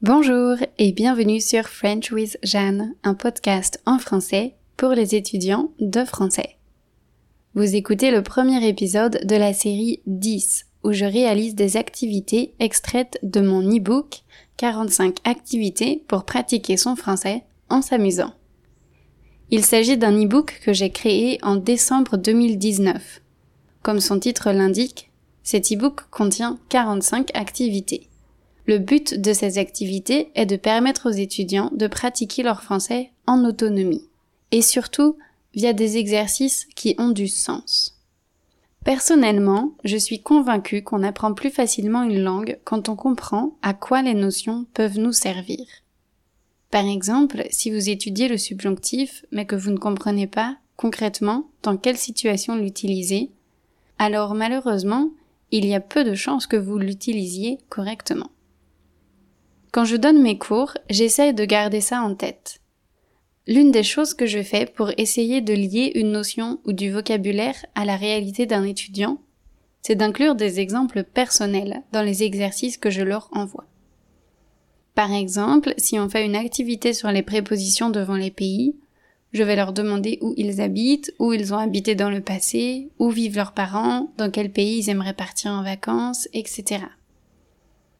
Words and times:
Bonjour 0.00 0.54
et 0.78 0.92
bienvenue 0.92 1.40
sur 1.40 1.64
French 1.64 2.12
with 2.12 2.38
Jeanne, 2.44 2.94
un 3.02 3.14
podcast 3.14 3.82
en 3.84 3.98
français 3.98 4.54
pour 4.76 4.90
les 4.90 5.16
étudiants 5.16 5.72
de 5.80 6.04
français. 6.04 6.56
Vous 7.56 7.74
écoutez 7.74 8.12
le 8.12 8.22
premier 8.22 8.64
épisode 8.64 9.26
de 9.26 9.34
la 9.34 9.52
série 9.52 10.00
10 10.06 10.66
où 10.84 10.92
je 10.92 11.04
réalise 11.04 11.56
des 11.56 11.76
activités 11.76 12.54
extraites 12.60 13.18
de 13.24 13.40
mon 13.40 13.60
e-book 13.60 14.22
45 14.56 15.16
activités 15.24 16.04
pour 16.06 16.24
pratiquer 16.24 16.76
son 16.76 16.94
français 16.94 17.42
en 17.68 17.82
s'amusant. 17.82 18.34
Il 19.50 19.64
s'agit 19.64 19.98
d'un 19.98 20.16
e-book 20.16 20.60
que 20.64 20.72
j'ai 20.72 20.90
créé 20.90 21.40
en 21.42 21.56
décembre 21.56 22.16
2019. 22.18 23.20
Comme 23.82 23.98
son 23.98 24.20
titre 24.20 24.52
l'indique, 24.52 25.10
cet 25.42 25.72
e-book 25.72 26.02
contient 26.12 26.56
45 26.68 27.30
activités. 27.34 28.07
Le 28.68 28.76
but 28.76 29.18
de 29.18 29.32
ces 29.32 29.56
activités 29.56 30.30
est 30.34 30.44
de 30.44 30.56
permettre 30.56 31.08
aux 31.08 31.14
étudiants 31.14 31.70
de 31.72 31.86
pratiquer 31.86 32.42
leur 32.42 32.62
français 32.62 33.12
en 33.26 33.42
autonomie, 33.46 34.06
et 34.52 34.60
surtout 34.60 35.16
via 35.54 35.72
des 35.72 35.96
exercices 35.96 36.68
qui 36.76 36.94
ont 36.98 37.08
du 37.08 37.28
sens. 37.28 37.98
Personnellement, 38.84 39.72
je 39.84 39.96
suis 39.96 40.20
convaincue 40.20 40.82
qu'on 40.82 41.02
apprend 41.02 41.32
plus 41.32 41.48
facilement 41.48 42.02
une 42.02 42.22
langue 42.22 42.58
quand 42.64 42.90
on 42.90 42.94
comprend 42.94 43.56
à 43.62 43.72
quoi 43.72 44.02
les 44.02 44.12
notions 44.12 44.66
peuvent 44.74 44.98
nous 44.98 45.14
servir. 45.14 45.64
Par 46.70 46.86
exemple, 46.86 47.46
si 47.48 47.70
vous 47.70 47.88
étudiez 47.88 48.28
le 48.28 48.36
subjonctif 48.36 49.24
mais 49.32 49.46
que 49.46 49.56
vous 49.56 49.70
ne 49.70 49.78
comprenez 49.78 50.26
pas 50.26 50.58
concrètement 50.76 51.48
dans 51.62 51.78
quelle 51.78 51.96
situation 51.96 52.54
l'utiliser, 52.54 53.30
alors 53.98 54.34
malheureusement, 54.34 55.08
il 55.52 55.64
y 55.64 55.74
a 55.74 55.80
peu 55.80 56.04
de 56.04 56.14
chances 56.14 56.46
que 56.46 56.56
vous 56.56 56.76
l'utilisiez 56.76 57.56
correctement. 57.70 58.28
Quand 59.72 59.84
je 59.84 59.96
donne 59.96 60.22
mes 60.22 60.38
cours, 60.38 60.72
j'essaye 60.88 61.34
de 61.34 61.44
garder 61.44 61.80
ça 61.80 62.00
en 62.00 62.14
tête. 62.14 62.60
L'une 63.46 63.70
des 63.70 63.82
choses 63.82 64.14
que 64.14 64.26
je 64.26 64.42
fais 64.42 64.66
pour 64.66 64.90
essayer 64.96 65.40
de 65.40 65.52
lier 65.52 65.92
une 65.94 66.12
notion 66.12 66.60
ou 66.64 66.72
du 66.72 66.90
vocabulaire 66.90 67.64
à 67.74 67.84
la 67.84 67.96
réalité 67.96 68.46
d'un 68.46 68.64
étudiant, 68.64 69.18
c'est 69.82 69.94
d'inclure 69.94 70.34
des 70.34 70.60
exemples 70.60 71.02
personnels 71.02 71.82
dans 71.92 72.02
les 72.02 72.22
exercices 72.22 72.76
que 72.76 72.90
je 72.90 73.02
leur 73.02 73.28
envoie. 73.32 73.66
Par 74.94 75.12
exemple, 75.12 75.74
si 75.76 75.98
on 75.98 76.08
fait 76.08 76.26
une 76.26 76.36
activité 76.36 76.92
sur 76.92 77.10
les 77.10 77.22
prépositions 77.22 77.88
devant 77.88 78.16
les 78.16 78.30
pays, 78.30 78.76
je 79.32 79.42
vais 79.42 79.56
leur 79.56 79.72
demander 79.72 80.18
où 80.22 80.34
ils 80.36 80.60
habitent, 80.60 81.14
où 81.18 81.32
ils 81.32 81.52
ont 81.54 81.58
habité 81.58 81.94
dans 81.94 82.10
le 82.10 82.20
passé, 82.20 82.90
où 82.98 83.10
vivent 83.10 83.36
leurs 83.36 83.52
parents, 83.52 84.12
dans 84.16 84.30
quel 84.30 84.50
pays 84.50 84.78
ils 84.78 84.90
aimeraient 84.90 85.14
partir 85.14 85.52
en 85.52 85.62
vacances, 85.62 86.28
etc. 86.32 86.84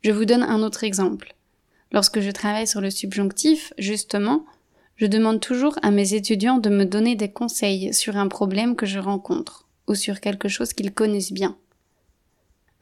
Je 0.02 0.10
vous 0.10 0.24
donne 0.24 0.42
un 0.42 0.62
autre 0.62 0.84
exemple. 0.84 1.37
Lorsque 1.92 2.20
je 2.20 2.30
travaille 2.30 2.66
sur 2.66 2.80
le 2.80 2.90
subjonctif, 2.90 3.72
justement, 3.78 4.44
je 4.96 5.06
demande 5.06 5.40
toujours 5.40 5.78
à 5.82 5.90
mes 5.90 6.14
étudiants 6.14 6.58
de 6.58 6.70
me 6.70 6.84
donner 6.84 7.14
des 7.14 7.30
conseils 7.30 7.94
sur 7.94 8.16
un 8.16 8.28
problème 8.28 8.76
que 8.76 8.86
je 8.86 8.98
rencontre 8.98 9.68
ou 9.86 9.94
sur 9.94 10.20
quelque 10.20 10.48
chose 10.48 10.72
qu'ils 10.72 10.92
connaissent 10.92 11.32
bien. 11.32 11.56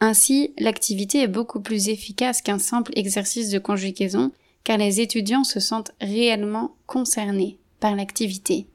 Ainsi, 0.00 0.52
l'activité 0.58 1.22
est 1.22 1.28
beaucoup 1.28 1.60
plus 1.60 1.88
efficace 1.88 2.42
qu'un 2.42 2.58
simple 2.58 2.92
exercice 2.96 3.50
de 3.50 3.58
conjugaison 3.58 4.32
car 4.64 4.78
les 4.78 5.00
étudiants 5.00 5.44
se 5.44 5.60
sentent 5.60 5.92
réellement 6.00 6.74
concernés 6.86 7.58
par 7.78 7.94
l'activité. 7.94 8.66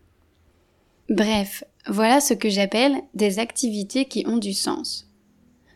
Bref, 1.10 1.66
voilà 1.88 2.22
ce 2.22 2.34
que 2.34 2.50
j'appelle 2.50 2.96
des 3.14 3.40
activités 3.40 4.06
qui 4.06 4.26
ont 4.26 4.38
du 4.38 4.54
sens. 4.54 5.11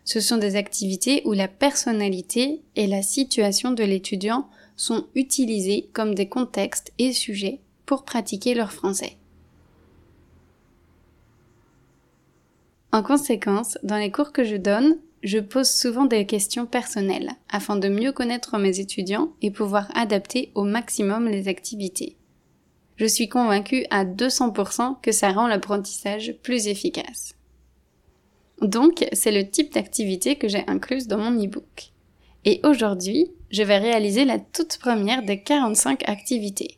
Ce 0.06 0.20
sont 0.20 0.38
des 0.38 0.56
activités 0.56 1.24
où 1.26 1.34
la 1.34 1.48
personnalité 1.48 2.62
et 2.76 2.88
la 2.88 3.02
situation 3.02 3.72
de 3.72 3.84
l'étudiant 3.84 4.48
sont 4.76 5.08
utilisées 5.16 5.90
comme 5.94 6.14
des 6.14 6.30
contextes 6.30 6.94
et 7.00 7.12
sujets 7.12 7.60
pour 7.86 8.06
pratiquer 8.06 8.54
leur 8.54 8.72
français. 8.72 9.18
En 12.92 13.04
conséquence, 13.04 13.78
dans 13.84 13.98
les 13.98 14.12
cours 14.12 14.32
que 14.32 14.44
je 14.44 14.56
donne, 14.56 14.98
je 15.24 15.40
pose 15.40 15.70
souvent 15.70 16.06
des 16.06 16.26
questions 16.28 16.68
personnelles 16.68 17.32
afin 17.50 17.76
de 17.76 17.90
mieux 17.90 18.12
connaître 18.12 18.58
mes 18.60 18.80
étudiants 18.80 19.34
et 19.42 19.50
pouvoir 19.50 19.90
adapter 19.96 20.52
au 20.54 20.64
maximum 20.64 21.28
les 21.28 21.48
activités. 21.48 22.16
Je 22.98 23.06
suis 23.06 23.28
convaincue 23.28 23.86
à 23.90 24.06
200% 24.06 25.02
que 25.02 25.12
ça 25.12 25.32
rend 25.32 25.48
l'apprentissage 25.48 26.36
plus 26.44 26.68
efficace. 26.68 27.36
Donc, 28.62 29.06
c'est 29.12 29.32
le 29.32 29.50
type 29.50 29.74
d'activité 29.74 30.38
que 30.38 30.48
j'ai 30.48 30.64
incluse 30.68 31.08
dans 31.08 31.18
mon 31.18 31.44
e-book. 31.44 31.92
Et 32.46 32.62
aujourd'hui, 32.64 33.32
je 33.50 33.64
vais 33.64 33.78
réaliser 33.78 34.24
la 34.24 34.40
toute 34.40 34.78
première 34.78 35.24
des 35.24 35.42
45 35.42 36.08
activités. 36.08 36.78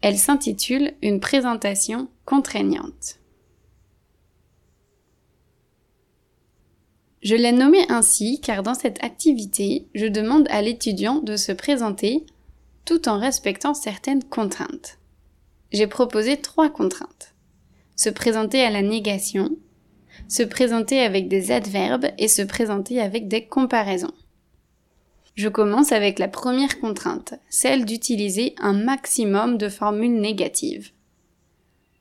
Elle 0.00 0.18
s'intitule 0.18 0.94
Une 1.02 1.20
présentation 1.20 2.08
contraignante. 2.24 3.18
Je 7.22 7.34
l'ai 7.34 7.52
nommée 7.52 7.84
ainsi 7.88 8.40
car 8.40 8.62
dans 8.62 8.74
cette 8.74 9.02
activité, 9.02 9.88
je 9.94 10.06
demande 10.06 10.46
à 10.50 10.62
l'étudiant 10.62 11.16
de 11.16 11.36
se 11.36 11.50
présenter 11.50 12.24
tout 12.84 13.08
en 13.08 13.18
respectant 13.18 13.74
certaines 13.74 14.22
contraintes. 14.22 14.98
J'ai 15.72 15.88
proposé 15.88 16.36
trois 16.36 16.70
contraintes. 16.70 17.34
Se 17.96 18.10
présenter 18.10 18.62
à 18.62 18.70
la 18.70 18.82
négation, 18.82 19.50
se 20.28 20.42
présenter 20.42 21.00
avec 21.00 21.28
des 21.28 21.52
adverbes 21.52 22.06
et 22.18 22.28
se 22.28 22.42
présenter 22.42 23.00
avec 23.00 23.28
des 23.28 23.46
comparaisons. 23.46 24.12
Je 25.34 25.48
commence 25.48 25.92
avec 25.92 26.18
la 26.18 26.28
première 26.28 26.80
contrainte, 26.80 27.34
celle 27.50 27.84
d'utiliser 27.84 28.54
un 28.58 28.72
maximum 28.72 29.58
de 29.58 29.68
formules 29.68 30.18
négatives. 30.18 30.92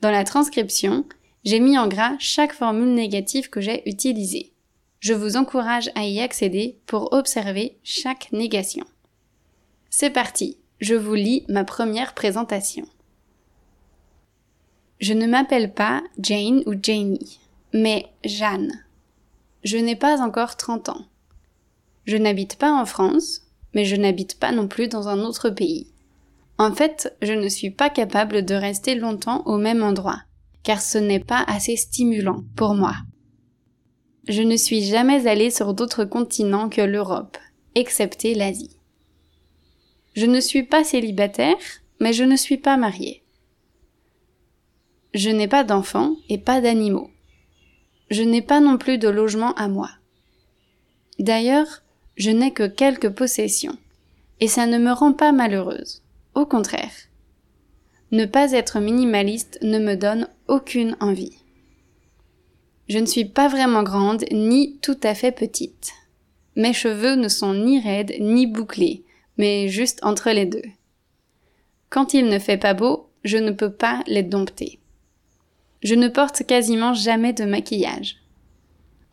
Dans 0.01 0.11
la 0.11 0.23
transcription, 0.23 1.05
j'ai 1.43 1.59
mis 1.59 1.77
en 1.77 1.87
gras 1.87 2.15
chaque 2.17 2.53
formule 2.53 2.93
négative 2.93 3.49
que 3.49 3.61
j'ai 3.61 3.87
utilisée. 3.89 4.53
Je 4.99 5.13
vous 5.13 5.35
encourage 5.35 5.91
à 5.95 6.05
y 6.05 6.19
accéder 6.19 6.79
pour 6.85 7.13
observer 7.13 7.77
chaque 7.83 8.31
négation. 8.31 8.85
C'est 9.89 10.09
parti, 10.09 10.57
je 10.79 10.95
vous 10.95 11.13
lis 11.13 11.43
ma 11.49 11.63
première 11.63 12.13
présentation. 12.13 12.85
Je 14.99 15.13
ne 15.13 15.27
m'appelle 15.27 15.73
pas 15.73 16.01
Jane 16.19 16.63
ou 16.65 16.73
Janie 16.81 17.39
mais 17.75 18.07
Jeanne. 18.23 18.85
Je 19.65 19.77
n'ai 19.77 19.97
pas 19.97 20.21
encore 20.21 20.55
30 20.55 20.87
ans. 20.87 21.05
Je 22.05 22.15
n'habite 22.15 22.55
pas 22.55 22.71
en 22.71 22.85
France, 22.85 23.41
mais 23.73 23.83
je 23.83 23.97
n'habite 23.97 24.39
pas 24.39 24.53
non 24.53 24.69
plus 24.69 24.87
dans 24.87 25.09
un 25.09 25.19
autre 25.19 25.49
pays. 25.49 25.91
En 26.57 26.73
fait, 26.73 27.13
je 27.21 27.33
ne 27.33 27.49
suis 27.49 27.71
pas 27.71 27.89
capable 27.89 28.45
de 28.45 28.55
rester 28.55 28.95
longtemps 28.95 29.43
au 29.45 29.57
même 29.57 29.83
endroit, 29.83 30.21
car 30.63 30.81
ce 30.81 30.97
n'est 30.97 31.19
pas 31.19 31.43
assez 31.47 31.75
stimulant 31.75 32.45
pour 32.55 32.75
moi. 32.75 32.95
Je 34.29 34.41
ne 34.41 34.55
suis 34.55 34.81
jamais 34.81 35.27
allée 35.27 35.51
sur 35.51 35.73
d'autres 35.73 36.05
continents 36.05 36.69
que 36.69 36.81
l'Europe, 36.81 37.37
excepté 37.75 38.35
l'Asie. 38.35 38.77
Je 40.13 40.27
ne 40.27 40.39
suis 40.39 40.63
pas 40.63 40.85
célibataire, 40.85 41.57
mais 41.99 42.13
je 42.13 42.23
ne 42.23 42.37
suis 42.37 42.57
pas 42.57 42.77
mariée. 42.77 43.25
Je 45.13 45.29
n'ai 45.29 45.49
pas 45.49 45.65
d'enfants 45.65 46.15
et 46.29 46.37
pas 46.37 46.61
d'animaux 46.61 47.09
je 48.09 48.23
n'ai 48.23 48.41
pas 48.41 48.59
non 48.59 48.77
plus 48.77 48.97
de 48.97 49.09
logement 49.09 49.53
à 49.53 49.67
moi. 49.67 49.89
D'ailleurs, 51.19 51.83
je 52.17 52.31
n'ai 52.31 52.51
que 52.51 52.67
quelques 52.67 53.09
possessions, 53.09 53.77
et 54.39 54.47
ça 54.47 54.67
ne 54.67 54.77
me 54.77 54.91
rend 54.91 55.13
pas 55.13 55.31
malheureuse. 55.31 56.01
Au 56.33 56.45
contraire. 56.45 56.91
Ne 58.11 58.25
pas 58.25 58.51
être 58.51 58.79
minimaliste 58.79 59.57
ne 59.61 59.79
me 59.79 59.95
donne 59.95 60.27
aucune 60.47 60.95
envie. 60.99 61.37
Je 62.87 62.99
ne 62.99 63.05
suis 63.05 63.25
pas 63.25 63.47
vraiment 63.47 63.83
grande 63.83 64.25
ni 64.31 64.77
tout 64.81 64.99
à 65.03 65.15
fait 65.15 65.31
petite. 65.31 65.91
Mes 66.55 66.73
cheveux 66.73 67.15
ne 67.15 67.27
sont 67.27 67.53
ni 67.53 67.79
raides 67.79 68.13
ni 68.19 68.47
bouclés, 68.47 69.03
mais 69.37 69.67
juste 69.69 69.99
entre 70.03 70.31
les 70.31 70.45
deux. 70.45 70.63
Quand 71.89 72.13
il 72.13 72.27
ne 72.27 72.39
fait 72.39 72.57
pas 72.57 72.73
beau, 72.73 73.09
je 73.23 73.37
ne 73.37 73.51
peux 73.51 73.71
pas 73.71 74.03
les 74.07 74.23
dompter. 74.23 74.79
Je 75.85 75.93
ne 75.93 76.07
porte 76.07 76.47
quasiment 76.47 76.95
jamais 76.95 77.31
de 77.31 77.45
maquillage. 77.45 78.15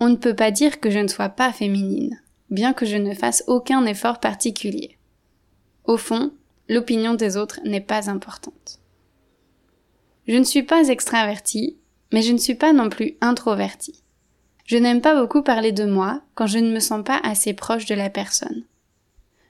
On 0.00 0.08
ne 0.08 0.16
peut 0.16 0.34
pas 0.34 0.50
dire 0.50 0.80
que 0.80 0.88
je 0.88 1.00
ne 1.00 1.06
sois 1.06 1.28
pas 1.28 1.52
féminine, 1.52 2.18
bien 2.48 2.72
que 2.72 2.86
je 2.86 2.96
ne 2.96 3.12
fasse 3.12 3.44
aucun 3.46 3.84
effort 3.84 4.20
particulier. 4.20 4.96
Au 5.84 5.98
fond, 5.98 6.32
l'opinion 6.70 7.12
des 7.12 7.36
autres 7.36 7.60
n'est 7.66 7.82
pas 7.82 8.08
importante. 8.08 8.80
Je 10.26 10.38
ne 10.38 10.44
suis 10.44 10.62
pas 10.62 10.88
extravertie, 10.88 11.76
mais 12.10 12.22
je 12.22 12.32
ne 12.32 12.38
suis 12.38 12.54
pas 12.54 12.72
non 12.72 12.88
plus 12.88 13.18
introvertie. 13.20 14.02
Je 14.64 14.78
n'aime 14.78 15.02
pas 15.02 15.14
beaucoup 15.14 15.42
parler 15.42 15.72
de 15.72 15.84
moi 15.84 16.22
quand 16.34 16.46
je 16.46 16.58
ne 16.58 16.72
me 16.72 16.80
sens 16.80 17.04
pas 17.04 17.20
assez 17.22 17.52
proche 17.52 17.84
de 17.84 17.94
la 17.94 18.08
personne. 18.08 18.64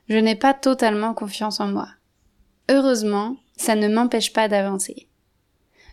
Je 0.09 0.17
n'ai 0.19 0.35
pas 0.35 0.55
totalement 0.55 1.15
confiance 1.15 1.61
en 1.61 1.69
moi. 1.69 1.89
Heureusement, 2.69 3.37
ça 3.57 3.77
ne 3.77 3.87
m'empêche 3.87 4.33
pas 4.33 4.49
d'avancer. 4.49 5.07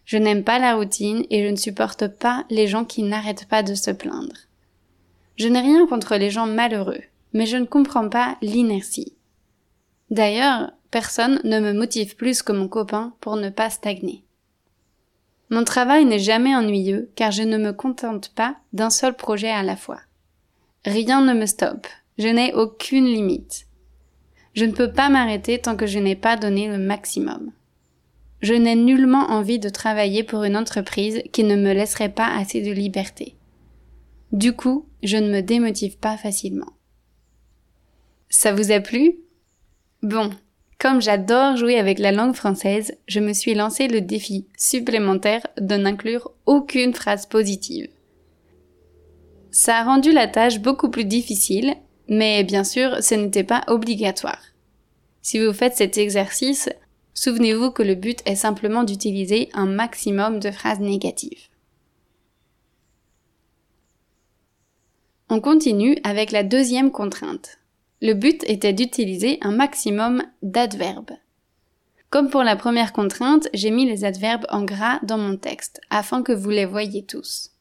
Je 0.10 0.18
n'aime 0.18 0.44
pas 0.44 0.58
la 0.58 0.74
routine 0.74 1.24
et 1.30 1.44
je 1.44 1.52
ne 1.52 1.56
supporte 1.56 2.08
pas 2.08 2.44
les 2.50 2.66
gens 2.66 2.84
qui 2.84 3.04
n'arrêtent 3.04 3.46
pas 3.46 3.62
de 3.62 3.76
se 3.76 3.92
plaindre. 3.92 4.34
Je 5.36 5.48
n'ai 5.48 5.60
rien 5.60 5.86
contre 5.86 6.16
les 6.16 6.32
gens 6.32 6.48
malheureux, 6.48 7.04
mais 7.34 7.46
je 7.46 7.58
ne 7.58 7.66
comprends 7.66 8.10
pas 8.10 8.36
l'inertie. 8.42 9.14
D'ailleurs, 10.10 10.72
personne 10.90 11.40
ne 11.44 11.60
me 11.60 11.74
motive 11.74 12.16
plus 12.16 12.42
que 12.42 12.52
mon 12.52 12.68
copain 12.68 13.14
pour 13.22 13.36
ne 13.36 13.52
pas 13.52 13.70
stagner. 13.70 14.24
Mon 15.52 15.64
travail 15.64 16.06
n'est 16.06 16.18
jamais 16.18 16.56
ennuyeux 16.56 17.12
car 17.16 17.30
je 17.30 17.44
ne 17.44 17.60
me 17.60 17.72
contente 17.72 18.30
pas 18.34 18.56
d'un 18.74 18.90
seul 18.90 19.16
projet 19.16 19.52
à 19.52 19.62
la 19.62 19.76
fois. 19.76 20.00
Rien 20.86 21.22
ne 21.22 21.40
me 21.40 21.46
stoppe, 21.46 21.86
je 22.18 22.30
n'ai 22.30 22.52
aucune 22.56 23.06
limite. 23.06 23.68
Je 24.56 24.66
ne 24.66 24.72
peux 24.72 24.92
pas 24.92 25.10
m'arrêter 25.10 25.60
tant 25.60 25.76
que 25.76 25.86
je 25.86 26.00
n'ai 26.00 26.16
pas 26.16 26.36
donné 26.36 26.68
le 26.68 26.80
maximum. 26.80 27.52
Je 28.42 28.54
n'ai 28.54 28.76
nullement 28.76 29.30
envie 29.30 29.60
de 29.60 29.70
travailler 29.70 30.24
pour 30.24 30.44
une 30.44 30.56
entreprise 30.56 31.22
qui 31.34 31.44
ne 31.44 31.56
me 31.56 31.74
laisserait 31.74 32.14
pas 32.14 32.28
assez 32.28 32.62
de 32.62 32.72
liberté. 32.72 33.36
Du 34.32 34.54
coup, 34.54 34.88
je 35.04 35.18
ne 35.18 35.30
me 35.30 35.42
démotive 35.42 35.98
pas 35.98 36.18
facilement. 36.18 36.74
Ça 38.30 38.54
vous 38.54 38.72
a 38.72 38.80
plu? 38.80 39.16
Bon, 40.04 40.30
comme 40.80 41.02
j'adore 41.02 41.58
jouer 41.58 41.78
avec 41.78 42.00
la 42.00 42.14
langue 42.14 42.36
française, 42.36 42.94
je 43.08 43.20
me 43.20 43.34
suis 43.34 43.54
lancé 43.54 43.88
le 43.88 44.00
défi 44.00 44.46
supplémentaire 44.58 45.46
de 45.60 45.76
n'inclure 45.76 46.32
aucune 46.46 46.94
phrase 46.94 47.26
positive. 47.26 47.90
Ça 49.52 49.80
a 49.80 49.84
rendu 49.84 50.14
la 50.14 50.28
tâche 50.28 50.60
beaucoup 50.60 50.90
plus 50.90 51.06
difficile, 51.06 51.74
mais 52.08 52.44
bien 52.44 52.64
sûr, 52.64 53.04
ce 53.04 53.16
n'était 53.16 53.44
pas 53.44 53.64
obligatoire. 53.68 54.42
Si 55.22 55.44
vous 55.44 55.52
faites 55.52 55.76
cet 55.76 55.98
exercice, 55.98 56.70
souvenez-vous 57.20 57.72
que 57.72 57.84
le 57.84 57.96
but 57.96 58.22
est 58.26 58.36
simplement 58.36 58.86
d'utiliser 58.86 59.50
un 59.54 59.66
maximum 59.66 60.40
de 60.40 60.52
phrases 60.52 60.80
négatives. 60.80 61.50
On 65.28 65.42
continue 65.42 65.98
avec 66.06 66.32
la 66.32 66.44
deuxième 66.44 66.92
contrainte. 66.92 67.60
Le 68.02 68.14
but 68.14 68.44
était 68.46 68.72
d'utiliser 68.72 69.38
un 69.42 69.52
maximum 69.52 70.24
d'adverbes. 70.42 71.12
Comme 72.10 72.30
pour 72.30 72.44
la 72.44 72.56
première 72.56 72.94
contrainte, 72.94 73.50
j'ai 73.54 73.70
mis 73.70 73.86
les 73.86 74.06
adverbes 74.06 74.46
en 74.48 74.64
gras 74.64 75.00
dans 75.04 75.18
mon 75.18 75.36
texte, 75.36 75.82
afin 75.90 76.24
que 76.24 76.32
vous 76.32 76.50
les 76.50 76.66
voyiez 76.66 77.04
tous. 77.04 77.52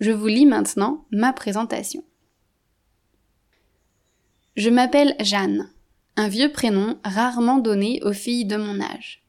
Je 0.00 0.10
vous 0.10 0.26
lis 0.26 0.44
maintenant 0.44 1.06
ma 1.12 1.32
présentation. 1.32 2.02
Je 4.56 4.70
m'appelle 4.70 5.14
Jeanne, 5.20 5.70
un 6.16 6.28
vieux 6.28 6.52
prénom 6.52 6.98
rarement 7.04 7.58
donné 7.58 8.00
aux 8.02 8.12
filles 8.12 8.44
de 8.44 8.56
mon 8.56 8.80
âge. 8.80 9.22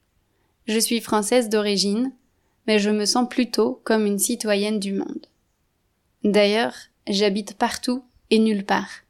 Je 0.65 0.79
suis 0.79 1.01
française 1.01 1.49
d'origine, 1.49 2.11
mais 2.67 2.79
je 2.79 2.89
me 2.89 3.05
sens 3.05 3.27
plutôt 3.29 3.81
comme 3.83 4.05
une 4.05 4.19
citoyenne 4.19 4.79
du 4.79 4.93
monde. 4.93 5.27
D'ailleurs, 6.23 6.75
j'habite 7.07 7.55
partout 7.55 8.03
et 8.29 8.39
nulle 8.39 8.65
part 8.65 9.03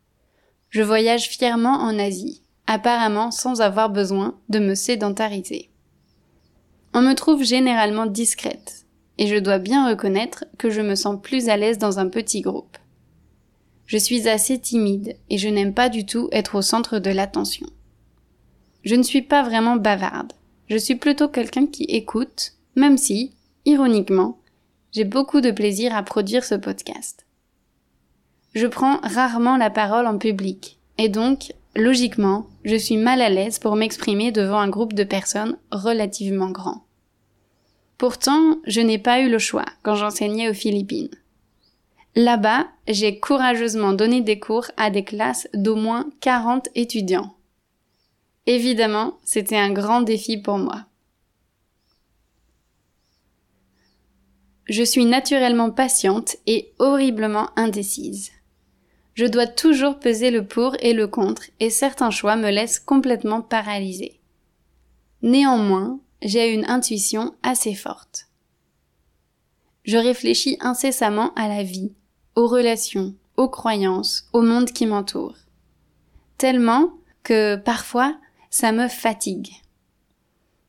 je 0.74 0.82
voyage 0.82 1.30
fièrement 1.30 1.76
en 1.76 2.00
Asie, 2.00 2.42
apparemment 2.66 3.30
sans 3.30 3.62
avoir 3.62 3.92
besoin 3.92 4.40
de 4.50 4.58
me 4.58 4.74
sédentariser. 4.74 5.70
On 6.96 7.02
me 7.04 7.14
trouve 7.14 7.44
généralement 7.44 8.08
discrète, 8.08 8.88
et 9.20 9.28
je 9.28 9.36
dois 9.36 9.60
bien 9.60 9.88
reconnaître 9.88 10.46
que 10.58 10.72
je 10.72 10.82
me 10.82 10.96
sens 10.96 11.22
plus 11.22 11.48
à 11.48 11.58
l'aise 11.58 11.78
dans 11.78 12.00
un 12.00 12.10
petit 12.10 12.42
groupe. 12.42 12.76
Je 13.86 13.98
suis 13.98 14.28
assez 14.28 14.60
timide 14.60 15.18
et 15.30 15.38
je 15.38 15.50
n'aime 15.50 15.74
pas 15.74 15.90
du 15.90 16.06
tout 16.06 16.30
être 16.32 16.56
au 16.56 16.62
centre 16.62 17.00
de 17.00 17.10
l'attention. 17.10 17.68
Je 18.84 18.96
ne 18.96 19.04
suis 19.04 19.22
pas 19.22 19.44
vraiment 19.44 19.76
bavarde. 19.76 20.34
Je 20.70 20.78
suis 20.78 20.96
plutôt 20.96 21.28
quelqu'un 21.28 21.68
qui 21.68 21.84
écoute, 21.84 22.54
même 22.76 22.98
si, 22.98 23.34
ironiquement, 23.66 24.40
j'ai 24.92 25.04
beaucoup 25.04 25.42
de 25.42 25.52
plaisir 25.52 25.96
à 25.96 26.04
produire 26.04 26.44
ce 26.44 26.56
podcast 26.56 27.26
je 28.56 28.68
prends 28.68 29.00
rarement 29.02 29.58
la 29.58 29.70
parole 29.70 30.08
en 30.08 30.18
public, 30.18 30.80
et 30.98 31.10
donc, 31.10 31.54
logiquement, 31.76 32.48
je 32.64 32.76
suis 32.76 32.98
mal 32.98 33.22
à 33.22 33.30
l'aise 33.30 33.60
pour 33.60 33.76
m'exprimer 33.76 34.32
devant 34.32 34.60
un 34.60 34.70
groupe 34.70 34.94
de 34.94 35.04
personnes 35.04 35.58
relativement 35.72 36.52
grand. 36.52 36.86
Pourtant, 37.98 38.58
je 38.68 38.82
n'ai 38.82 39.00
pas 39.00 39.22
eu 39.22 39.30
le 39.30 39.40
choix 39.40 39.66
quand 39.82 39.96
j'enseignais 39.96 40.50
aux 40.50 40.54
Philippines. 40.54 41.10
Là-bas, 42.16 42.68
j'ai 42.88 43.20
courageusement 43.20 43.94
donné 43.94 44.22
des 44.22 44.40
cours 44.40 44.68
à 44.78 44.92
des 44.92 45.04
classes 45.04 45.48
d'au 45.54 45.76
moins 45.76 46.10
40 46.22 46.70
étudiants. 46.76 47.36
Évidemment, 48.46 49.18
c'était 49.24 49.58
un 49.58 49.72
grand 49.72 50.02
défi 50.02 50.38
pour 50.38 50.60
moi. 50.60 50.86
Je 54.66 54.84
suis 54.84 55.06
naturellement 55.06 55.72
patiente 55.72 56.38
et 56.46 56.72
horriblement 56.78 57.50
indécise. 57.56 58.32
Je 59.16 59.26
dois 59.26 59.48
toujours 59.48 60.00
peser 60.00 60.32
le 60.32 60.46
pour 60.46 60.76
et 60.82 60.94
le 60.94 61.08
contre 61.08 61.44
et 61.60 61.70
certains 61.70 62.12
choix 62.12 62.36
me 62.36 62.50
laissent 62.50 62.80
complètement 62.80 63.42
paralysée. 63.42 64.20
Néanmoins, 65.22 66.00
j'ai 66.22 66.54
une 66.54 66.66
intuition 66.66 67.36
assez 67.44 67.76
forte. 67.76 68.28
Je 69.84 69.98
réfléchis 69.98 70.58
incessamment 70.62 71.34
à 71.36 71.48
la 71.48 71.64
vie, 71.64 71.92
aux 72.36 72.48
relations, 72.48 73.14
aux 73.38 73.50
croyances, 73.50 74.28
au 74.34 74.42
monde 74.42 74.72
qui 74.72 74.86
m'entoure. 74.86 75.36
Tellement 76.38 76.94
que 77.24 77.56
parfois 77.56 78.16
ça 78.50 78.72
me 78.72 78.88
fatigue. 78.88 79.52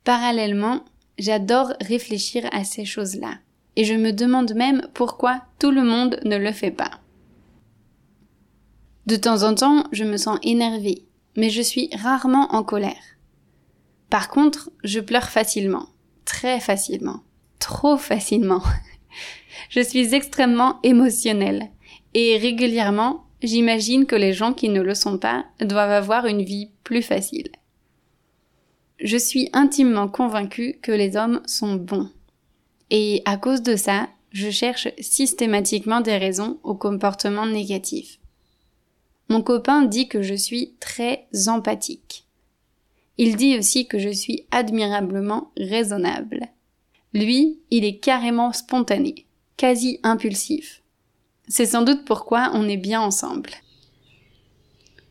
Parallèlement, 0.05 0.85
j'adore 1.19 1.73
réfléchir 1.81 2.49
à 2.53 2.65
ces 2.65 2.85
choses-là, 2.85 3.39
et 3.77 3.85
je 3.85 3.95
me 3.95 4.13
demande 4.13 4.55
même 4.55 4.87
pourquoi 4.95 5.43
tout 5.59 5.71
le 5.71 5.83
monde 5.83 6.19
ne 6.25 6.37
le 6.37 6.53
fait 6.53 6.71
pas. 6.71 7.01
De 9.07 9.17
temps 9.17 9.43
en 9.43 9.55
temps, 9.55 9.85
je 9.93 10.05
me 10.05 10.17
sens 10.17 10.39
énervée, 10.43 11.05
mais 11.37 11.51
je 11.51 11.61
suis 11.61 11.91
rarement 11.95 12.55
en 12.55 12.63
colère. 12.63 13.03
Par 14.09 14.29
contre, 14.29 14.71
je 14.83 15.01
pleure 15.01 15.29
facilement, 15.29 15.89
très 16.25 16.61
facilement, 16.61 17.23
trop 17.59 17.97
facilement. 17.97 18.63
je 19.75 19.81
suis 19.81 20.15
extrêmement 20.15 20.79
émotionnelle 20.85 21.69
et 22.15 22.37
régulièrement, 22.37 23.25
j'imagine 23.43 24.06
que 24.06 24.15
les 24.15 24.32
gens 24.32 24.53
qui 24.53 24.69
ne 24.69 24.81
le 24.81 24.94
sont 24.94 25.19
pas 25.19 25.47
doivent 25.59 25.91
avoir 25.91 26.26
une 26.26 26.44
vie 26.44 26.71
plus 26.85 27.03
facile. 27.03 27.50
Je 29.00 29.17
suis 29.17 29.50
intimement 29.53 30.06
convaincue 30.06 30.79
que 30.81 30.93
les 30.93 31.17
hommes 31.17 31.43
sont 31.47 31.75
bons. 31.75 32.09
Et 32.91 33.23
à 33.25 33.37
cause 33.37 33.62
de 33.62 33.75
ça, 33.75 34.09
je 34.31 34.49
cherche 34.49 34.87
systématiquement 35.00 36.00
des 36.00 36.19
raisons 36.19 36.61
au 36.62 36.77
comportement 36.77 37.47
négatif. 37.47 38.20
Mon 39.29 39.43
copain 39.43 39.82
dit 39.82 40.06
que 40.06 40.23
je 40.23 40.35
suis 40.35 40.75
très 40.79 41.27
empathique. 41.49 42.27
Il 43.19 43.35
dit 43.35 43.58
aussi 43.58 43.89
que 43.89 43.99
je 43.99 44.10
suis 44.10 44.46
admirablement 44.53 45.51
raisonnable. 45.56 46.46
Lui, 47.13 47.58
il 47.72 47.84
est 47.84 47.99
carrément 47.99 48.53
spontané, 48.53 49.27
quasi 49.56 50.01
impulsif. 50.03 50.82
C'est 51.49 51.67
sans 51.67 51.82
doute 51.82 52.05
pourquoi 52.05 52.51
on 52.55 52.69
est 52.69 52.77
bien 52.77 53.01
ensemble. 53.01 53.51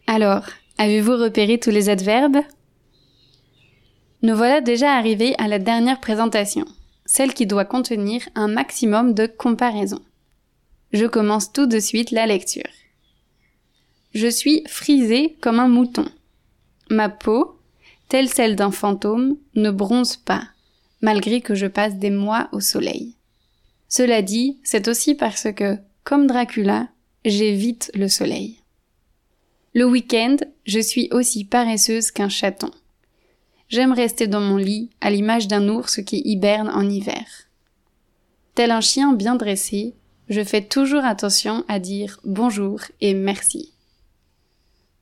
Alors, 0.07 0.45
avez-vous 0.77 1.15
repéré 1.15 1.59
tous 1.59 1.69
les 1.69 1.89
adverbes? 1.89 2.41
Nous 4.21 4.35
voilà 4.35 4.61
déjà 4.61 4.93
arrivés 4.93 5.35
à 5.37 5.47
la 5.47 5.59
dernière 5.59 5.99
présentation, 5.99 6.65
celle 7.05 7.33
qui 7.33 7.45
doit 7.45 7.65
contenir 7.65 8.21
un 8.35 8.47
maximum 8.47 9.13
de 9.13 9.27
comparaisons. 9.27 10.01
Je 10.91 11.05
commence 11.05 11.51
tout 11.51 11.65
de 11.65 11.79
suite 11.79 12.11
la 12.11 12.25
lecture. 12.25 12.69
Je 14.13 14.27
suis 14.27 14.63
frisée 14.67 15.35
comme 15.41 15.59
un 15.59 15.67
mouton. 15.67 16.05
Ma 16.89 17.09
peau, 17.09 17.59
telle 18.09 18.29
celle 18.29 18.55
d'un 18.55 18.71
fantôme, 18.71 19.37
ne 19.55 19.71
bronze 19.71 20.17
pas, 20.17 20.43
malgré 21.01 21.41
que 21.41 21.55
je 21.55 21.65
passe 21.65 21.95
des 21.95 22.11
mois 22.11 22.47
au 22.51 22.59
soleil. 22.59 23.15
Cela 23.95 24.23
dit, 24.23 24.57
c'est 24.63 24.87
aussi 24.87 25.13
parce 25.13 25.49
que, 25.55 25.77
comme 26.03 26.25
Dracula, 26.25 26.87
j'évite 27.25 27.91
le 27.93 28.07
soleil. 28.07 28.57
Le 29.75 29.85
week-end, 29.85 30.37
je 30.65 30.79
suis 30.79 31.09
aussi 31.11 31.45
paresseuse 31.45 32.09
qu'un 32.09 32.27
chaton. 32.27 32.71
J'aime 33.69 33.91
rester 33.91 34.25
dans 34.25 34.41
mon 34.41 34.57
lit 34.57 34.89
à 34.99 35.11
l'image 35.11 35.47
d'un 35.47 35.69
ours 35.69 36.01
qui 36.01 36.23
hiberne 36.25 36.69
en 36.69 36.89
hiver. 36.89 37.23
Tel 38.55 38.71
un 38.71 38.81
chien 38.81 39.13
bien 39.13 39.35
dressé, 39.35 39.93
je 40.27 40.43
fais 40.43 40.63
toujours 40.63 41.05
attention 41.05 41.63
à 41.67 41.77
dire 41.77 42.19
bonjour 42.23 42.79
et 42.99 43.13
merci. 43.13 43.73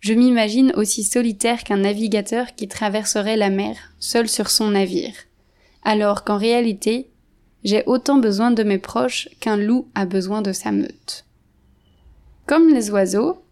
Je 0.02 0.14
m'imagine 0.14 0.74
aussi 0.76 1.06
solitaire 1.06 1.64
qu'un 1.64 1.78
navigateur 1.78 2.56
qui 2.56 2.68
traverserait 2.68 3.38
la 3.38 3.52
mer 3.52 3.78
seul 4.00 4.28
sur 4.28 4.50
son 4.50 4.72
navire, 4.72 5.16
alors 5.82 6.26
qu'en 6.26 6.38
réalité, 6.38 7.11
j'ai 7.64 7.84
autant 7.86 8.18
besoin 8.18 8.52
de 8.52 8.64
mes 8.64 8.80
proches 8.80 9.30
qu'un 9.40 9.58
loup 9.58 9.88
a 9.96 10.06
besoin 10.06 10.42
de 10.42 10.52
sa 10.52 10.72
meute. 10.72 11.26
Comme 12.48 12.74
les 12.74 12.90
oiseaux, 12.90 13.44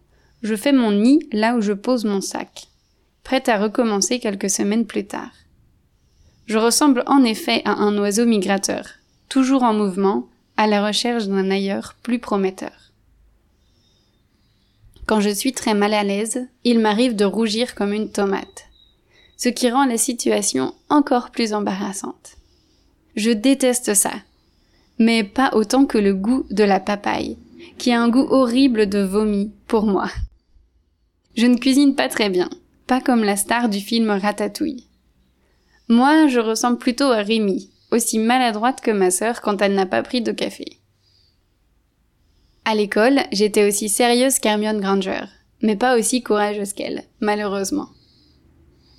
je 0.42 0.54
fais 0.56 0.72
mon 0.72 0.92
nid 0.92 1.20
là 1.32 1.56
où 1.56 1.60
je 1.60 1.72
pose 1.72 2.04
mon 2.04 2.20
sac, 2.20 2.68
prête 3.22 3.48
à 3.48 3.58
recommencer 3.58 4.18
quelques 4.18 4.50
semaines 4.50 4.86
plus 4.86 5.06
tard. 5.06 5.30
Je 6.46 6.58
ressemble 6.58 7.04
en 7.06 7.22
effet 7.22 7.62
à 7.64 7.72
un 7.72 7.96
oiseau 7.98 8.26
migrateur, 8.26 8.86
toujours 9.28 9.62
en 9.62 9.72
mouvement, 9.72 10.28
à 10.56 10.66
la 10.66 10.84
recherche 10.84 11.26
d'un 11.26 11.50
ailleurs 11.50 11.94
plus 12.02 12.18
prometteur. 12.18 12.92
Quand 15.06 15.20
je 15.20 15.30
suis 15.30 15.52
très 15.52 15.74
mal 15.74 15.94
à 15.94 16.04
l'aise, 16.04 16.46
il 16.64 16.78
m'arrive 16.78 17.16
de 17.16 17.24
rougir 17.24 17.74
comme 17.74 17.92
une 17.92 18.10
tomate. 18.10 18.66
ce 19.36 19.48
qui 19.48 19.70
rend 19.70 19.86
la 19.86 19.96
situation 19.96 20.74
encore 20.90 21.30
plus 21.30 21.54
embarrassante. 21.54 22.36
Je 23.16 23.30
déteste 23.30 23.94
ça, 23.94 24.12
mais 24.98 25.24
pas 25.24 25.50
autant 25.54 25.86
que 25.86 25.98
le 25.98 26.14
goût 26.14 26.46
de 26.50 26.64
la 26.64 26.80
papaye, 26.80 27.36
qui 27.78 27.92
a 27.92 28.00
un 28.00 28.08
goût 28.08 28.26
horrible 28.30 28.88
de 28.88 29.00
vomi 29.00 29.52
pour 29.66 29.84
moi. 29.84 30.10
Je 31.36 31.46
ne 31.46 31.56
cuisine 31.56 31.94
pas 31.94 32.08
très 32.08 32.28
bien, 32.28 32.50
pas 32.86 33.00
comme 33.00 33.24
la 33.24 33.36
star 33.36 33.68
du 33.68 33.80
film 33.80 34.10
Ratatouille. 34.10 34.86
Moi, 35.88 36.28
je 36.28 36.38
ressemble 36.38 36.78
plutôt 36.78 37.10
à 37.10 37.22
Rémi, 37.22 37.70
aussi 37.90 38.18
maladroite 38.18 38.80
que 38.80 38.90
ma 38.90 39.10
sœur 39.10 39.40
quand 39.40 39.60
elle 39.62 39.74
n'a 39.74 39.86
pas 39.86 40.02
pris 40.02 40.22
de 40.22 40.32
café. 40.32 40.78
À 42.64 42.74
l'école, 42.74 43.20
j'étais 43.32 43.66
aussi 43.66 43.88
sérieuse 43.88 44.38
qu'Hermione 44.38 44.80
Granger, 44.80 45.24
mais 45.62 45.76
pas 45.76 45.98
aussi 45.98 46.22
courageuse 46.22 46.72
qu'elle, 46.72 47.04
malheureusement. 47.20 47.88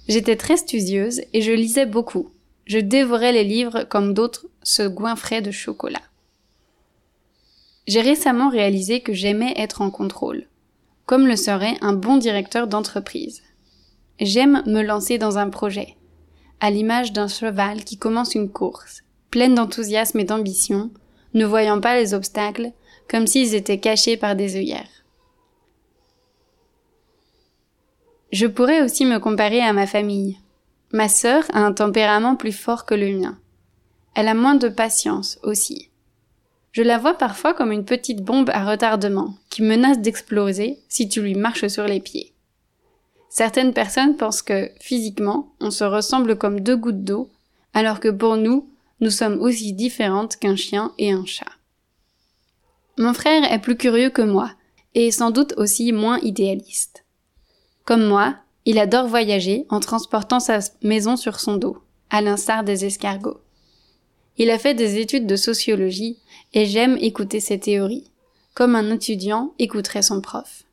J'étais 0.07 0.35
très 0.35 0.57
studieuse 0.57 1.21
et 1.31 1.41
je 1.41 1.51
lisais 1.51 1.85
beaucoup. 1.85 2.31
Je 2.71 2.79
dévorais 2.79 3.33
les 3.33 3.43
livres 3.43 3.83
comme 3.83 4.13
d'autres 4.13 4.45
se 4.63 4.83
goinfraient 4.83 5.41
de 5.41 5.51
chocolat. 5.51 6.03
J'ai 7.85 7.99
récemment 7.99 8.49
réalisé 8.49 9.01
que 9.01 9.11
j'aimais 9.11 9.53
être 9.57 9.81
en 9.81 9.91
contrôle, 9.91 10.47
comme 11.05 11.27
le 11.27 11.35
serait 11.35 11.75
un 11.81 11.91
bon 11.91 12.15
directeur 12.15 12.67
d'entreprise. 12.67 13.43
J'aime 14.21 14.63
me 14.67 14.83
lancer 14.83 15.17
dans 15.17 15.37
un 15.37 15.49
projet, 15.49 15.97
à 16.61 16.71
l'image 16.71 17.11
d'un 17.11 17.27
cheval 17.27 17.83
qui 17.83 17.97
commence 17.97 18.35
une 18.35 18.49
course, 18.49 19.03
pleine 19.31 19.55
d'enthousiasme 19.55 20.21
et 20.21 20.23
d'ambition, 20.23 20.91
ne 21.33 21.45
voyant 21.45 21.81
pas 21.81 21.97
les 21.99 22.13
obstacles, 22.13 22.71
comme 23.09 23.27
s'ils 23.27 23.53
étaient 23.53 23.81
cachés 23.81 24.15
par 24.15 24.37
des 24.37 24.55
œillères. 24.55 25.03
Je 28.31 28.47
pourrais 28.47 28.81
aussi 28.81 29.03
me 29.03 29.19
comparer 29.19 29.59
à 29.59 29.73
ma 29.73 29.87
famille. 29.87 30.37
Ma 30.93 31.07
sœur 31.07 31.43
a 31.53 31.59
un 31.59 31.73
tempérament 31.73 32.35
plus 32.35 32.51
fort 32.51 32.85
que 32.85 32.95
le 32.95 33.17
mien. 33.17 33.37
Elle 34.13 34.27
a 34.27 34.33
moins 34.33 34.55
de 34.55 34.67
patience 34.67 35.39
aussi. 35.43 35.89
Je 36.71 36.81
la 36.81 36.97
vois 36.97 37.13
parfois 37.13 37.53
comme 37.53 37.71
une 37.71 37.85
petite 37.85 38.23
bombe 38.23 38.49
à 38.51 38.69
retardement 38.69 39.35
qui 39.49 39.61
menace 39.61 39.99
d'exploser 39.99 40.79
si 40.87 41.09
tu 41.09 41.21
lui 41.21 41.35
marches 41.35 41.67
sur 41.67 41.85
les 41.85 41.99
pieds. 41.99 42.33
Certaines 43.29 43.73
personnes 43.73 44.17
pensent 44.17 44.41
que, 44.41 44.69
physiquement, 44.79 45.53
on 45.61 45.71
se 45.71 45.85
ressemble 45.85 46.37
comme 46.37 46.59
deux 46.59 46.75
gouttes 46.75 47.03
d'eau, 47.03 47.29
alors 47.73 47.99
que 48.01 48.09
pour 48.09 48.35
nous, 48.35 48.69
nous 48.99 49.09
sommes 49.09 49.39
aussi 49.41 49.73
différentes 49.73 50.35
qu'un 50.35 50.57
chien 50.57 50.93
et 50.97 51.11
un 51.11 51.25
chat. 51.25 51.51
Mon 52.97 53.13
frère 53.13 53.49
est 53.51 53.59
plus 53.59 53.77
curieux 53.77 54.09
que 54.09 54.21
moi, 54.21 54.51
et 54.95 55.11
sans 55.11 55.31
doute 55.31 55.53
aussi 55.55 55.93
moins 55.93 56.19
idéaliste. 56.19 57.05
Comme 57.85 58.05
moi, 58.05 58.35
il 58.65 58.79
adore 58.79 59.07
voyager 59.07 59.65
en 59.69 59.79
transportant 59.79 60.39
sa 60.39 60.59
maison 60.83 61.17
sur 61.17 61.39
son 61.39 61.57
dos, 61.57 61.77
à 62.09 62.21
l'instar 62.21 62.63
des 62.63 62.85
escargots. 62.85 63.41
Il 64.37 64.49
a 64.49 64.59
fait 64.59 64.73
des 64.73 64.99
études 64.99 65.27
de 65.27 65.35
sociologie 65.35 66.17
et 66.53 66.65
j'aime 66.65 66.97
écouter 66.99 67.39
ses 67.39 67.59
théories, 67.59 68.09
comme 68.53 68.75
un 68.75 68.93
étudiant 68.93 69.53
écouterait 69.59 70.01
son 70.01 70.21
prof. 70.21 70.63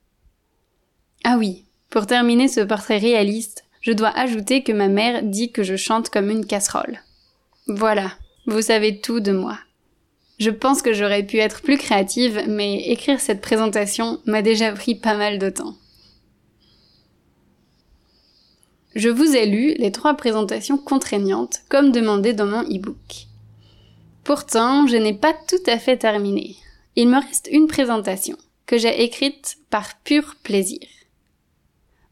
Ah 1.24 1.36
oui, 1.38 1.64
pour 1.90 2.06
terminer 2.06 2.48
ce 2.48 2.60
portrait 2.60 2.98
réaliste, 2.98 3.64
je 3.80 3.92
dois 3.92 4.10
ajouter 4.10 4.62
que 4.62 4.72
ma 4.72 4.88
mère 4.88 5.22
dit 5.22 5.52
que 5.52 5.62
je 5.62 5.76
chante 5.76 6.10
comme 6.10 6.30
une 6.30 6.46
casserole. 6.46 7.00
Voilà, 7.66 8.12
vous 8.46 8.62
savez 8.62 9.00
tout 9.00 9.20
de 9.20 9.32
moi. 9.32 9.58
Je 10.38 10.50
pense 10.50 10.82
que 10.82 10.92
j'aurais 10.92 11.24
pu 11.24 11.38
être 11.38 11.62
plus 11.62 11.78
créative, 11.78 12.44
mais 12.46 12.88
écrire 12.88 13.20
cette 13.20 13.40
présentation 13.40 14.20
m'a 14.26 14.42
déjà 14.42 14.72
pris 14.72 14.94
pas 14.94 15.16
mal 15.16 15.38
de 15.38 15.50
temps. 15.50 15.74
Je 18.94 19.08
vous 19.08 19.36
ai 19.36 19.46
lu 19.46 19.74
les 19.78 19.92
trois 19.92 20.14
présentations 20.14 20.78
contraignantes, 20.78 21.60
comme 21.68 21.92
demandé 21.92 22.32
dans 22.32 22.46
mon 22.46 22.62
e-book. 22.62 23.26
Pourtant, 24.24 24.86
je 24.86 24.96
n'ai 24.96 25.14
pas 25.14 25.34
tout 25.48 25.62
à 25.66 25.78
fait 25.78 25.98
terminé. 25.98 26.56
Il 26.96 27.08
me 27.08 27.20
reste 27.20 27.48
une 27.52 27.66
présentation, 27.66 28.36
que 28.66 28.78
j'ai 28.78 29.02
écrite 29.02 29.58
par 29.70 29.98
pur 30.00 30.36
plaisir. 30.42 30.80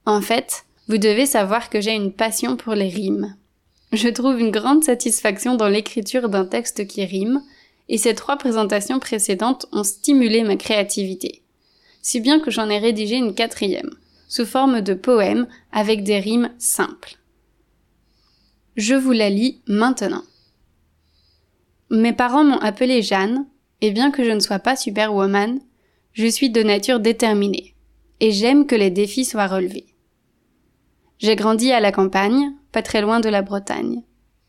En 0.05 0.21
fait, 0.21 0.65
vous 0.89 0.99
devez 0.99 1.27
savoir 1.27 1.71
que 1.71 1.81
j'ai 1.81 1.93
une 1.93 2.13
passion 2.13 2.57
pour 2.57 2.75
les 2.75 2.89
rimes. 2.89 3.35
Je 3.93 4.09
trouve 4.09 4.39
une 4.39 4.51
grande 4.51 4.85
satisfaction 4.85 5.57
dans 5.57 5.69
l'écriture 5.69 6.29
d'un 6.29 6.45
texte 6.45 6.87
qui 6.87 7.05
rime, 7.05 7.43
et 7.89 7.99
ces 7.99 8.15
trois 8.15 8.37
présentations 8.37 8.99
précédentes 8.99 9.67
ont 9.73 9.85
stimulé 9.85 10.43
ma 10.43 10.57
créativité. 10.57 11.43
Si 12.03 12.21
bien 12.21 12.39
que 12.39 12.51
j'en 12.51 12.69
ai 12.69 12.79
rédigé 12.79 13.17
une 13.17 13.35
quatrième, 13.35 13.91
sous 14.29 14.47
forme 14.47 14.81
de 14.81 14.95
poème 14.95 15.47
avec 15.73 16.03
des 16.03 16.19
rimes 16.19 16.51
simples. 16.59 17.19
Je 18.77 18.95
vous 18.95 19.13
la 19.13 19.31
lis 19.31 19.63
maintenant. 19.67 20.25
Mes 21.91 22.13
parents 22.13 22.45
m'ont 22.45 22.59
appelée 22.59 23.03
Jeanne, 23.03 23.47
et 23.81 23.91
bien 23.91 24.11
que 24.11 24.25
je 24.25 24.31
ne 24.31 24.41
sois 24.41 24.59
pas 24.59 24.77
superwoman, 24.77 25.61
je 26.13 26.27
suis 26.27 26.51
de 26.51 26.63
nature 26.63 27.01
déterminée, 27.01 27.75
et 28.21 28.33
j'aime 28.33 28.67
que 28.67 28.75
les 28.75 28.91
défis 28.91 29.25
soient 29.25 29.47
relevés. 29.47 29.87
J'ai 31.19 31.37
grandi 31.37 31.73
à 31.73 31.81
la 31.81 31.93
campagne, 31.93 32.53
pas 32.73 32.83
très 32.83 33.01
loin 33.01 33.21
de 33.21 33.29
la 33.29 33.43
Bretagne 33.43 34.03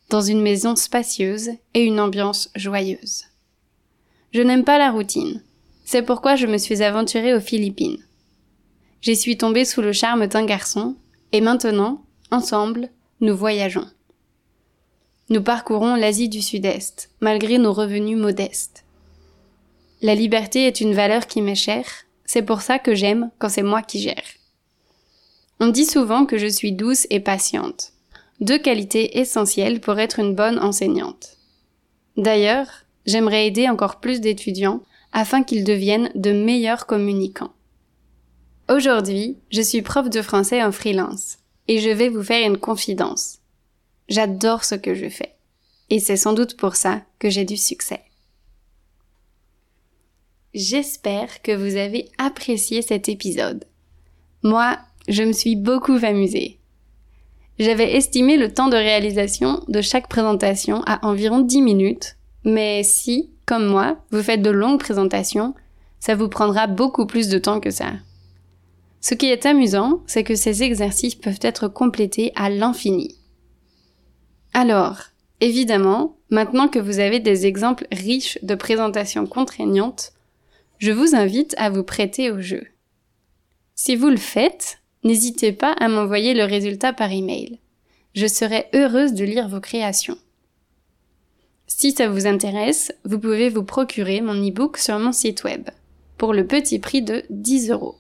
dans 0.10 0.22
une 0.22 0.42
maison 0.42 0.76
spacieuse 0.76 1.50
et 1.74 1.84
une 1.84 2.00
ambiance 2.00 2.50
joyeuse. 2.56 3.26
Je 4.32 4.42
n'aime 4.42 4.64
pas 4.64 4.78
la 4.78 4.92
routine. 4.92 5.44
C'est 5.86 6.02
pourquoi 6.02 6.36
je 6.36 6.48
me 6.48 6.58
suis 6.58 6.82
aventurée 6.82 7.34
aux 7.34 7.42
Philippines. 7.42 8.07
J'y 9.02 9.16
suis 9.16 9.38
tombée 9.38 9.66
sous 9.66 9.82
le 9.82 9.94
charme 9.94 10.28
d'un 10.28 10.46
garçon, 10.46 10.96
et 11.32 11.42
maintenant, 11.42 12.04
ensemble, 12.32 12.90
nous 13.22 13.36
voyageons. 13.36 13.88
Nous 15.30 15.42
parcourons 15.42 15.96
l'Asie 15.96 16.30
du 16.30 16.42
Sud-Est, 16.42 17.10
malgré 17.20 17.58
nos 17.58 17.74
revenus 17.74 18.18
modestes. 18.18 18.86
La 20.02 20.16
liberté 20.16 20.68
est 20.68 20.82
une 20.82 20.94
valeur 20.94 21.28
qui 21.28 21.42
m'est 21.42 21.56
chère, 21.56 21.88
c'est 22.26 22.44
pour 22.44 22.62
ça 22.62 22.80
que 22.80 22.96
j'aime 22.96 23.32
quand 23.40 23.50
c'est 23.50 23.64
moi 23.64 23.82
qui 23.82 24.00
gère. 24.00 24.24
On 25.60 25.68
dit 25.68 25.86
souvent 25.86 26.26
que 26.26 26.38
je 26.38 26.48
suis 26.48 26.72
douce 26.72 27.08
et 27.10 27.20
patiente 27.20 27.94
deux 28.40 28.60
qualités 28.60 29.20
essentielles 29.20 29.80
pour 29.80 30.00
être 30.00 30.20
une 30.20 30.36
bonne 30.36 30.60
enseignante. 30.60 31.38
D'ailleurs, 32.18 32.68
j'aimerais 33.06 33.48
aider 33.48 33.68
encore 33.70 34.00
plus 34.00 34.22
d'étudiants 34.22 34.82
afin 35.12 35.44
qu'ils 35.44 35.64
deviennent 35.64 36.12
de 36.16 36.32
meilleurs 36.32 36.86
communicants. 36.86 37.54
Aujourd'hui, 38.70 39.38
je 39.50 39.62
suis 39.62 39.82
prof 39.82 40.10
de 40.10 40.22
français 40.22 40.62
en 40.62 40.74
freelance 40.74 41.38
et 41.70 41.80
je 41.80 41.90
vais 41.90 42.10
vous 42.10 42.24
faire 42.24 42.46
une 42.46 42.58
confidence. 42.58 43.40
J'adore 44.10 44.66
ce 44.66 44.76
que 44.76 44.94
je 44.94 45.08
fais 45.08 45.36
et 45.90 46.00
c'est 46.00 46.18
sans 46.18 46.34
doute 46.34 46.58
pour 46.58 46.76
ça 46.76 47.02
que 47.18 47.30
j'ai 47.30 47.46
du 47.46 47.56
succès. 47.56 48.02
J'espère 50.54 51.42
que 51.42 51.54
vous 51.54 51.78
avez 51.78 52.10
apprécié 52.18 52.82
cet 52.82 53.08
épisode. 53.08 53.64
Moi, 54.44 54.78
je 55.08 55.24
me 55.24 55.32
suis 55.32 55.56
beaucoup 55.56 56.00
amusée. 56.04 56.60
J'avais 57.60 57.96
estimé 57.96 58.36
le 58.36 58.54
temps 58.54 58.68
de 58.68 58.76
réalisation 58.76 59.64
de 59.70 59.82
chaque 59.82 60.10
présentation 60.10 60.84
à 60.86 61.06
environ 61.08 61.40
10 61.40 61.62
minutes, 61.62 62.18
mais 62.44 62.84
si, 62.84 63.30
comme 63.46 63.68
moi, 63.68 63.98
vous 64.12 64.22
faites 64.22 64.42
de 64.42 64.50
longues 64.50 64.80
présentations, 64.80 65.56
ça 66.02 66.16
vous 66.16 66.28
prendra 66.28 66.68
beaucoup 66.68 67.06
plus 67.06 67.30
de 67.30 67.40
temps 67.40 67.62
que 67.62 67.72
ça. 67.72 67.94
Ce 69.02 69.14
qui 69.14 69.28
est 69.28 69.46
amusant, 69.46 70.02
c'est 70.08 70.24
que 70.24 70.36
ces 70.36 70.64
exercices 70.64 71.16
peuvent 71.16 71.40
être 71.42 71.68
complétés 71.68 72.32
à 72.36 72.50
l'infini. 72.50 73.16
Alors, 74.54 75.02
évidemment, 75.40 76.18
maintenant 76.30 76.68
que 76.68 76.80
vous 76.80 77.00
avez 77.00 77.20
des 77.20 77.46
exemples 77.46 77.88
riches 77.92 78.40
de 78.42 78.56
présentations 78.56 79.28
contraignantes, 79.28 80.14
je 80.80 80.92
vous 80.92 81.16
invite 81.16 81.56
à 81.58 81.70
vous 81.70 81.84
prêter 81.84 82.32
au 82.32 82.42
jeu. 82.42 82.68
Si 83.76 83.96
vous 83.96 84.10
le 84.10 84.18
faites, 84.18 84.80
n'hésitez 85.04 85.52
pas 85.52 85.74
à 85.74 85.88
m'envoyer 85.88 86.34
le 86.34 86.44
résultat 86.44 86.94
par 86.94 87.12
email. 87.12 87.60
Je 88.16 88.28
serai 88.28 88.66
heureuse 88.74 89.14
de 89.14 89.24
lire 89.24 89.48
vos 89.48 89.62
créations. 89.62 90.18
Si 91.68 91.92
ça 91.92 92.08
vous 92.10 92.26
intéresse, 92.26 92.92
vous 93.04 93.20
pouvez 93.20 93.50
vous 93.50 93.64
procurer 93.64 94.22
mon 94.22 94.34
e-book 94.34 94.78
sur 94.78 94.98
mon 94.98 95.12
site 95.12 95.44
web 95.44 95.70
pour 96.18 96.34
le 96.34 96.48
petit 96.48 96.80
prix 96.80 97.02
de 97.02 97.24
10 97.30 97.70
euros. 97.72 97.98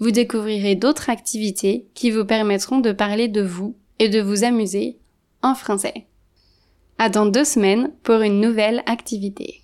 Vous 0.00 0.10
découvrirez 0.10 0.76
d'autres 0.76 1.10
activités 1.10 1.86
qui 1.94 2.10
vous 2.10 2.24
permettront 2.24 2.80
de 2.80 2.90
parler 2.90 3.28
de 3.28 3.42
vous 3.42 3.76
et 3.98 4.08
de 4.08 4.20
vous 4.20 4.44
amuser 4.44 4.96
en 5.42 5.54
français. 5.54 6.06
À 6.98 7.10
dans 7.10 7.26
deux 7.26 7.44
semaines 7.44 7.92
pour 8.02 8.22
une 8.22 8.40
nouvelle 8.40 8.82
activité. 8.86 9.60